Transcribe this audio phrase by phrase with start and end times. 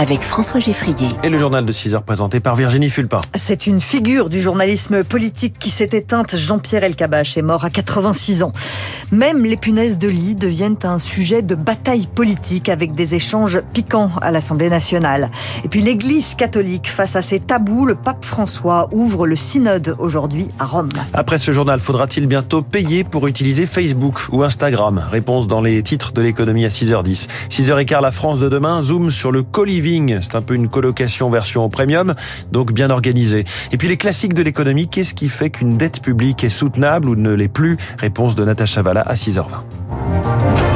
[0.00, 1.08] avec François Geffrier.
[1.22, 3.20] Et le journal de 6 heures présenté par Virginie Fulpin.
[3.34, 6.36] C'est une figure du journalisme politique qui s'est éteinte.
[6.36, 8.52] Jean-Pierre Elkabach est mort à 86 ans.
[9.12, 14.10] Même les punaises de lit deviennent un sujet de bataille politique avec des échanges piquants
[14.22, 15.30] à l'Assemblée nationale.
[15.64, 20.48] Et puis l'Église catholique, face à ses tabous, le pape François ouvre le synode aujourd'hui
[20.58, 20.88] à Rome.
[21.12, 25.04] Après ce journal, faudra-t-il bientôt payer pour utiliser Facebook ou Instagram?
[25.10, 27.26] Réponse dans les titres de l'économie à 6h10.
[27.50, 29.42] 6h15, la France de demain zoom sur le
[30.20, 32.14] c'est un peu une colocation version premium,
[32.52, 33.44] donc bien organisée.
[33.72, 37.16] Et puis les classiques de l'économie, qu'est-ce qui fait qu'une dette publique est soutenable ou
[37.16, 37.76] ne l'est plus?
[37.98, 40.69] Réponse de Natacha Valla à 6h20.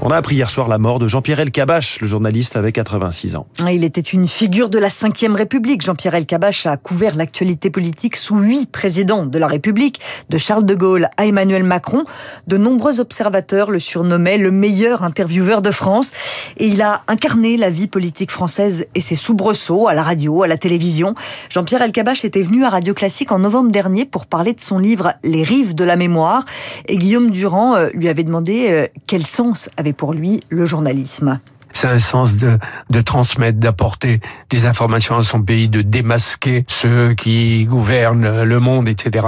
[0.00, 3.48] On a appris hier soir la mort de Jean-Pierre Elkabach, le journaliste avec 86 ans.
[3.68, 5.82] Il était une figure de la Ve République.
[5.82, 10.76] Jean-Pierre Elkabach a couvert l'actualité politique sous huit présidents de la République, de Charles de
[10.76, 12.04] Gaulle à Emmanuel Macron.
[12.46, 16.12] De nombreux observateurs le surnommaient le meilleur intervieweur de France.
[16.58, 20.46] Et il a incarné la vie politique française et ses soubresauts à la radio, à
[20.46, 21.16] la télévision.
[21.50, 25.14] Jean-Pierre Elkabach était venu à Radio Classique en novembre dernier pour parler de son livre
[25.24, 26.44] Les rives de la mémoire.
[26.86, 31.40] Et Guillaume Durand euh, lui avait demandé euh, quel sens avait pour lui le journalisme.
[31.72, 32.58] C'est un sens de,
[32.90, 38.88] de transmettre, d'apporter des informations à son pays, de démasquer ceux qui gouvernent le monde,
[38.88, 39.26] etc.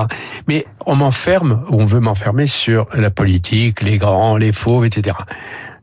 [0.49, 5.17] Mais on m'enferme, on veut m'enfermer sur la politique, les grands, les fauves, etc.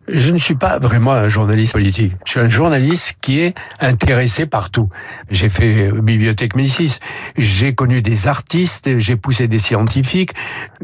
[0.08, 2.14] Je ne suis pas vraiment un journaliste politique.
[2.24, 4.88] Je suis un journaliste qui est intéressé par tout.
[5.30, 7.00] J'ai fait Bibliothèque Médicis.
[7.38, 10.32] J'ai connu des artistes, j'ai poussé des scientifiques.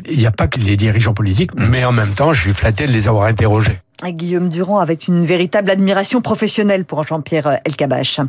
[0.09, 2.85] Il n'y a pas que les dirigeants politiques, mais en même temps, je suis flatté
[2.85, 3.79] de les avoir interrogés.
[4.03, 8.19] Guillaume Durand avec une véritable admiration professionnelle pour Jean-Pierre Elkabach.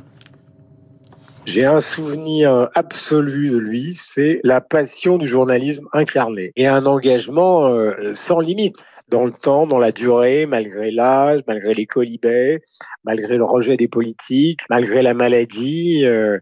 [1.46, 7.66] J'ai un souvenir absolu de lui, c'est la passion du journalisme incarné et un engagement
[7.66, 8.76] euh, sans limite
[9.08, 12.62] dans le temps, dans la durée, malgré l'âge, malgré les colibets,
[13.04, 16.04] malgré le rejet des politiques, malgré la maladie.
[16.04, 16.38] Euh,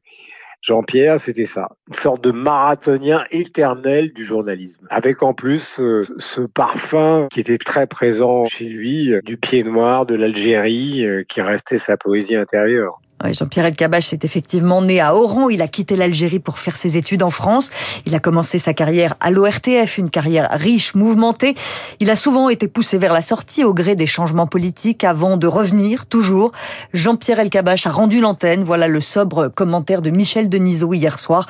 [0.61, 6.43] Jean-Pierre, c'était ça, une sorte de marathonien éternel du journalisme, avec en plus euh, ce
[6.43, 11.79] parfum qui était très présent chez lui, euh, du pied noir, de l'Algérie, qui restait
[11.79, 13.02] sa poésie intérieure.
[13.31, 15.49] Jean-Pierre Elkabach est effectivement né à Oran.
[15.49, 17.71] Il a quitté l'Algérie pour faire ses études en France.
[18.07, 21.55] Il a commencé sa carrière à l'ORTF, une carrière riche, mouvementée.
[22.01, 25.47] Il a souvent été poussé vers la sortie au gré des changements politiques avant de
[25.47, 26.53] revenir, toujours.
[26.93, 28.63] Jean-Pierre Elkabach a rendu l'antenne.
[28.63, 31.47] Voilà le sobre commentaire de Michel Denisot hier soir.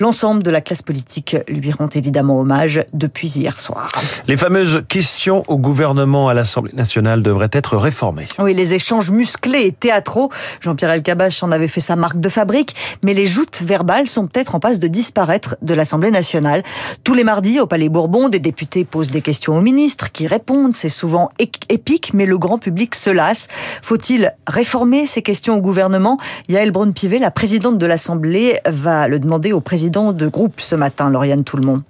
[0.00, 3.88] L'ensemble de la classe politique lui rend évidemment hommage depuis hier soir.
[4.28, 8.26] Les fameuses questions au gouvernement à l'Assemblée nationale devraient être réformées.
[8.38, 10.30] Oui, les échanges musclés et théâtraux.
[10.60, 14.54] Jean-Pierre Elkabach en avait fait sa marque de fabrique, mais les joutes verbales sont peut-être
[14.54, 16.62] en passe de disparaître de l'Assemblée nationale.
[17.04, 20.74] Tous les mardis, au Palais Bourbon, des députés posent des questions aux ministres qui répondent.
[20.74, 23.48] C'est souvent épique, mais le grand public se lasse.
[23.82, 26.18] Faut-il réformer ces questions au gouvernement?
[26.48, 31.10] Yael Braun-Pivet, la présidente de l'Assemblée, va le demander au président de groupe ce matin,
[31.10, 31.82] Lauriane Tout-le-Monde.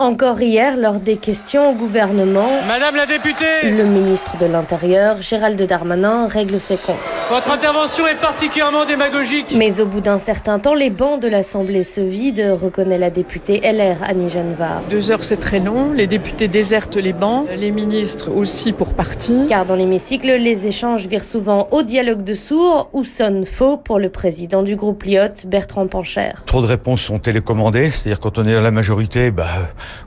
[0.00, 5.60] Encore hier, lors des questions au gouvernement, Madame la députée, le ministre de l'Intérieur, Gérald
[5.60, 6.96] Darmanin, règle ses comptes.
[7.28, 9.54] Votre intervention est particulièrement démagogique.
[9.54, 13.60] Mais au bout d'un certain temps, les bancs de l'Assemblée se vident, reconnaît la députée
[13.60, 14.80] LR Annie Genevard.
[14.88, 15.92] Deux heures, c'est très long.
[15.92, 19.46] Les députés désertent les bancs, les ministres aussi pour partie.
[19.48, 23.98] Car dans l'hémicycle, les échanges virent souvent au dialogue de sourds ou sonnent faux pour
[23.98, 26.30] le président du groupe Lyotte, Bertrand Pancher.
[26.46, 29.46] Trop de réponses sont télécommandées, c'est-à-dire quand on est à la majorité, bah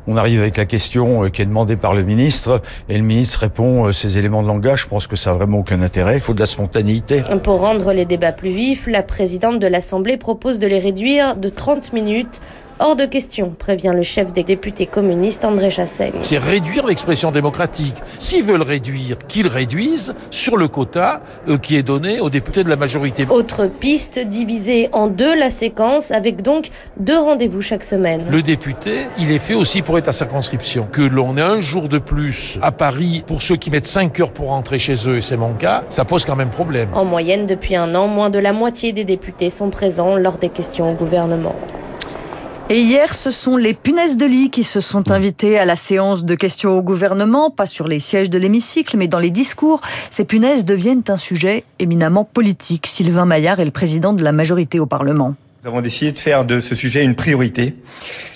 [0.08, 3.40] on arrive avec la question euh, qui est demandée par le ministre et le ministre
[3.40, 4.82] répond euh, ces éléments de langage.
[4.82, 6.16] Je pense que ça n'a vraiment aucun intérêt.
[6.16, 7.24] Il faut de la spontanéité.
[7.44, 11.50] Pour rendre les débats plus vifs, la présidente de l'Assemblée propose de les réduire de
[11.50, 12.42] 30 minutes
[12.80, 16.14] Hors de question, prévient le chef des députés communistes André Chassaigne.
[16.24, 17.94] C'est réduire l'expression démocratique.
[18.18, 22.70] S'ils veulent réduire, qu'ils réduisent sur le quota euh, qui est donné aux députés de
[22.70, 23.28] la majorité.
[23.30, 28.24] Autre piste, diviser en deux la séquence avec donc deux rendez-vous chaque semaine.
[28.32, 30.88] Le député, il est fait aussi pour être à circonscription.
[30.92, 34.32] Que l'on ait un jour de plus à Paris pour ceux qui mettent 5 heures
[34.32, 36.90] pour rentrer chez eux, et c'est mon cas, ça pose quand même problème.
[36.96, 40.50] En moyenne, depuis un an, moins de la moitié des députés sont présents lors des
[40.50, 41.56] questions au gouvernement.
[42.74, 46.26] Et hier, ce sont les punaises de lit qui se sont invitées à la séance
[46.26, 49.80] de questions au gouvernement, pas sur les sièges de l'hémicycle, mais dans les discours.
[50.10, 52.88] Ces punaises deviennent un sujet éminemment politique.
[52.88, 55.36] Sylvain Maillard est le président de la majorité au Parlement.
[55.62, 57.76] Nous avons décidé de faire de ce sujet une priorité,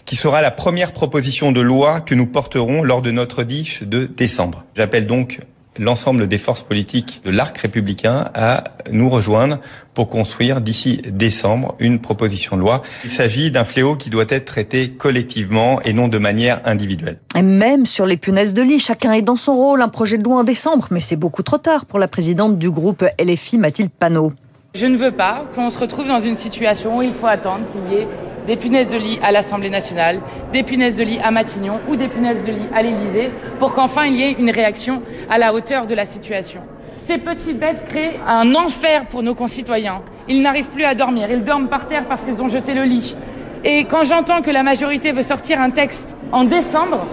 [0.05, 4.05] qui sera la première proposition de loi que nous porterons lors de notre diche de
[4.05, 4.65] décembre.
[4.75, 5.39] J'appelle donc
[5.79, 9.59] l'ensemble des forces politiques de l'arc républicain à nous rejoindre
[9.93, 12.83] pour construire d'ici décembre une proposition de loi.
[13.03, 17.17] Il s'agit d'un fléau qui doit être traité collectivement et non de manière individuelle.
[17.35, 19.81] Et même sur les punaises de lit, chacun est dans son rôle.
[19.81, 22.69] Un projet de loi en décembre, mais c'est beaucoup trop tard pour la présidente du
[22.69, 24.33] groupe LFI, Mathilde Panot.
[24.75, 27.97] Je ne veux pas qu'on se retrouve dans une situation où il faut attendre qu'il
[27.97, 28.07] y ait
[28.47, 30.21] des punaises de lit à l'Assemblée nationale,
[30.53, 33.29] des punaises de lit à Matignon ou des punaises de lit à l'Élysée
[33.59, 36.61] pour qu'enfin il y ait une réaction à la hauteur de la situation.
[36.95, 40.01] Ces petites bêtes créent un enfer pour nos concitoyens.
[40.27, 43.15] Ils n'arrivent plus à dormir, ils dorment par terre parce qu'ils ont jeté le lit.
[43.63, 47.05] Et quand j'entends que la majorité veut sortir un texte en décembre,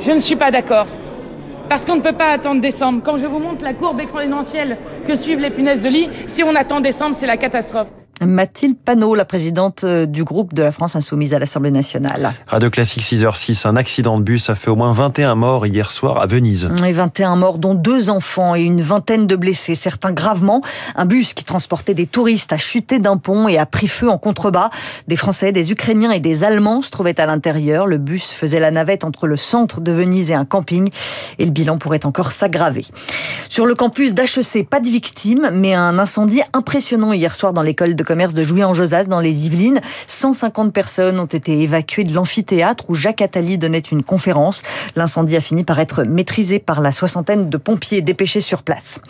[0.00, 0.86] je ne suis pas d'accord.
[1.68, 3.02] Parce qu'on ne peut pas attendre décembre.
[3.04, 4.76] Quand je vous montre la courbe exponentielle
[5.06, 7.88] que suivent les punaises de lit, si on attend décembre, c'est la catastrophe.
[8.24, 12.32] Mathilde Panot, la présidente euh, du groupe de la France Insoumise à l'Assemblée nationale.
[12.46, 16.18] Radio Classique 6h06, un accident de bus a fait au moins 21 morts hier soir
[16.18, 16.70] à Venise.
[16.86, 20.62] Et 21 morts, dont deux enfants et une vingtaine de blessés, certains gravement.
[20.94, 24.16] Un bus qui transportait des touristes a chuté d'un pont et a pris feu en
[24.16, 24.70] contrebas.
[25.08, 27.86] Des Français, des Ukrainiens et des Allemands se trouvaient à l'intérieur.
[27.86, 30.88] Le bus faisait la navette entre le centre de Venise et un camping
[31.38, 32.86] et le bilan pourrait encore s'aggraver.
[33.50, 37.94] Sur le campus d'HEC, pas de victimes, mais un incendie impressionnant hier soir dans l'école
[37.94, 39.82] de commerce de Jouy en Josas dans les Yvelines.
[40.06, 44.62] 150 personnes ont été évacuées de l'amphithéâtre où Jacques Attali donnait une conférence.
[44.94, 49.00] L'incendie a fini par être maîtrisé par la soixantaine de pompiers dépêchés sur place.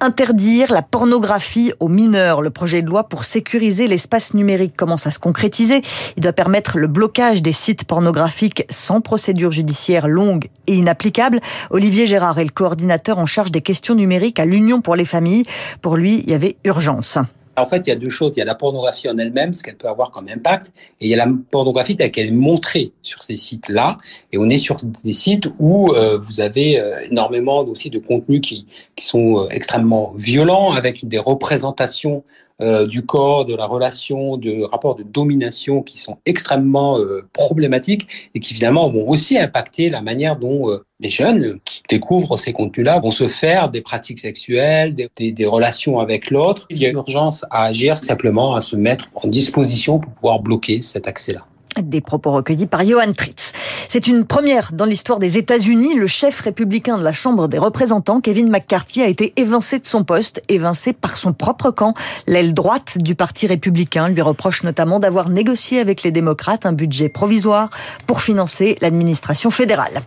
[0.00, 2.40] Interdire la pornographie aux mineurs.
[2.40, 5.82] Le projet de loi pour sécuriser l'espace numérique commence à se concrétiser.
[6.16, 11.40] Il doit permettre le blocage des sites pornographiques sans procédure judiciaire longue et inapplicable.
[11.70, 15.44] Olivier Gérard est le coordinateur en charge des questions numériques à l'Union pour les familles.
[15.80, 17.18] Pour lui, il y avait urgence.
[17.56, 18.36] En fait, il y a deux choses.
[18.36, 21.08] Il y a la pornographie en elle-même, ce qu'elle peut avoir comme impact, et il
[21.08, 23.98] y a la pornographie telle qu'elle est montrée sur ces sites-là.
[24.32, 28.40] Et on est sur des sites où euh, vous avez euh, énormément aussi de contenus
[28.40, 28.66] qui,
[28.96, 32.24] qui sont euh, extrêmement violents, avec des représentations
[32.60, 38.30] euh, du corps, de la relation, de rapports de domination qui sont extrêmement euh, problématiques
[38.34, 42.52] et qui finalement vont aussi impacter la manière dont euh, les jeunes qui découvrent ces
[42.52, 46.66] contenus-là vont se faire des pratiques sexuelles, des, des, des relations avec l'autre.
[46.70, 50.80] Il y a urgence à agir simplement, à se mettre en disposition pour pouvoir bloquer
[50.82, 51.44] cet accès-là.
[51.80, 53.52] Des propos recueillis par Johan Tritz.
[53.88, 55.94] C'est une première dans l'histoire des États-Unis.
[55.94, 60.04] Le chef républicain de la Chambre des représentants, Kevin McCarthy, a été évincé de son
[60.04, 61.94] poste, évincé par son propre camp.
[62.26, 67.08] L'aile droite du Parti républicain lui reproche notamment d'avoir négocié avec les démocrates un budget
[67.08, 67.70] provisoire
[68.06, 70.02] pour financer l'administration fédérale.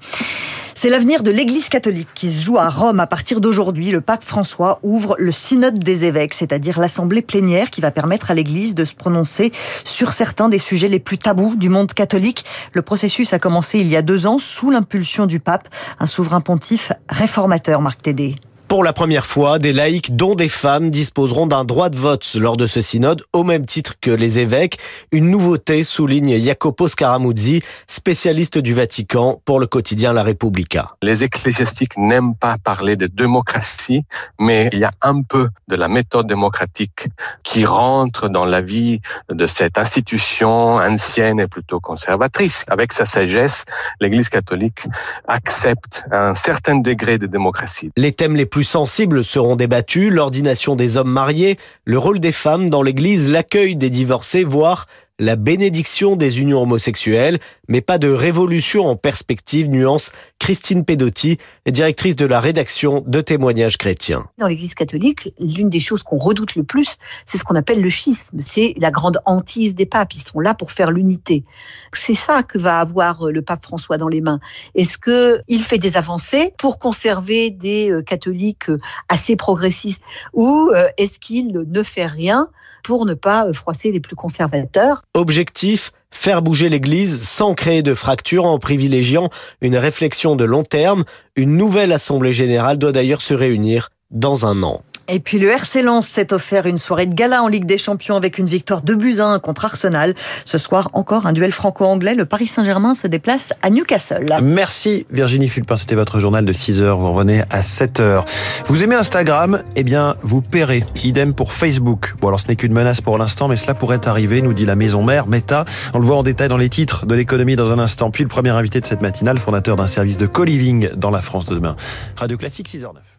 [0.78, 3.92] C'est l'avenir de l'Église catholique qui se joue à Rome à partir d'aujourd'hui.
[3.92, 8.34] Le pape François ouvre le synode des évêques, c'est-à-dire l'assemblée plénière qui va permettre à
[8.34, 9.54] l'Église de se prononcer
[9.86, 12.44] sur certains des sujets les plus tabous du monde catholique.
[12.74, 15.70] Le processus a commencé il y a deux ans sous l'impulsion du pape,
[16.02, 18.36] un souverain pontife réformateur, Marc Tédé.
[18.68, 22.58] Pour la première fois, des laïcs, dont des femmes, disposeront d'un droit de vote lors
[22.58, 24.80] de ce synode, au même titre que les évêques.
[25.12, 30.96] Une nouveauté, souligne Jacopo Scaramuzzi, spécialiste du Vatican pour le quotidien La Repubblica.
[31.04, 34.04] Les ecclésiastiques n'aiment pas parler de démocratie,
[34.40, 37.08] mais il y a un peu de la méthode démocratique
[37.44, 42.66] qui rentre dans la vie de cette institution ancienne et plutôt conservatrice.
[42.68, 43.64] Avec sa sagesse,
[44.02, 44.88] l'Église catholique
[45.28, 47.92] accepte un certain degré de démocratie.
[47.96, 52.70] Les thèmes les plus sensibles seront débattus, l'ordination des hommes mariés, le rôle des femmes
[52.70, 54.88] dans l'Église, l'accueil des divorcés, voire
[55.20, 57.40] la bénédiction des unions homosexuelles,
[57.70, 63.78] mais pas de révolution en perspective, nuance Christine Pedotti, directrice de la rédaction de témoignages
[63.78, 64.28] chrétiens.
[64.38, 67.90] Dans l'Église catholique, l'une des choses qu'on redoute le plus, c'est ce qu'on appelle le
[67.90, 71.46] schisme, c'est la grande hantise des papes, ils sont là pour faire l'unité.
[71.94, 74.42] C'est ça que va avoir le pape François dans les mains.
[74.76, 78.70] Est-ce qu'il fait des avancées pour conserver des catholiques
[79.08, 80.04] assez progressistes?
[80.34, 82.50] Ou est-ce qu'il ne fait rien
[82.84, 85.04] pour ne pas froisser les plus conservateurs?
[85.16, 89.30] Objectif faire bouger l'Église sans créer de fractures en privilégiant
[89.62, 91.06] une réflexion de long terme.
[91.38, 94.84] Une nouvelle Assemblée générale doit d'ailleurs se réunir dans un an.
[95.08, 98.16] Et puis le RC Lens s'est offert une soirée de gala en Ligue des Champions
[98.16, 100.16] avec une victoire de buts 1 contre Arsenal.
[100.46, 102.16] Ce soir, encore un duel franco-anglais.
[102.16, 104.26] Le Paris Saint-Germain se déplace à Newcastle.
[104.42, 106.98] Merci Virginie Fulpin, c'était votre journal de 6h.
[106.98, 108.26] Vous revenez à 7h.
[108.66, 109.62] Vous aimez Instagram?
[109.76, 110.84] Eh bien, vous paierez.
[111.04, 112.16] Idem pour Facebook.
[112.20, 114.76] Bon, alors ce n'est qu'une menace pour l'instant, mais cela pourrait arriver, nous dit la
[114.76, 115.66] maison mère Meta.
[115.94, 118.10] On le voit en détail dans les titres de l'économie dans un instant.
[118.10, 121.46] Puis le premier invité de cette matinale, fondateur d'un service de co-living dans la France
[121.46, 121.76] de demain.
[122.18, 123.15] Radio Classique 6h09.